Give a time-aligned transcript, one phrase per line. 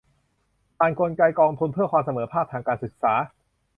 [0.77, 3.13] ผ่านกลไกกองทุนเพื่อความเสมอภาคทางการศึกษา